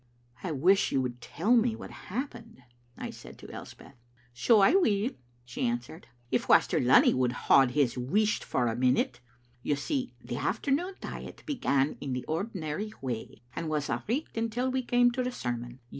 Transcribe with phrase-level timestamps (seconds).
[0.43, 2.63] "I wish you would tell me what happened,"
[2.97, 3.93] I said to Elspeth.
[4.33, 5.11] "So I will,"
[5.45, 9.19] she answered, "if Waster Lunny would hand his wheesht for a minute.
[9.61, 14.71] You see the afternoon diet began in the ordinary way, and a* was richt until
[14.71, 15.79] we came to the sermon.